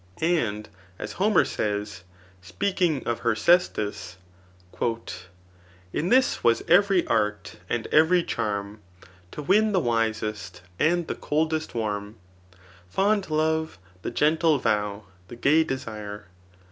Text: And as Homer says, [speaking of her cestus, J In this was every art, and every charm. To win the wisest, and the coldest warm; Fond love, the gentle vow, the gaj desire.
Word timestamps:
And 0.19 0.67
as 0.97 1.11
Homer 1.11 1.45
says, 1.45 2.01
[speaking 2.41 3.05
of 3.05 3.19
her 3.19 3.35
cestus, 3.35 4.15
J 4.79 4.95
In 5.93 6.09
this 6.09 6.43
was 6.43 6.63
every 6.67 7.05
art, 7.05 7.57
and 7.69 7.85
every 7.91 8.23
charm. 8.23 8.79
To 9.29 9.43
win 9.43 9.73
the 9.73 9.79
wisest, 9.79 10.63
and 10.79 11.05
the 11.07 11.13
coldest 11.13 11.75
warm; 11.75 12.15
Fond 12.89 13.29
love, 13.29 13.77
the 14.01 14.09
gentle 14.09 14.57
vow, 14.57 15.03
the 15.27 15.37
gaj 15.37 15.67
desire. 15.67 16.25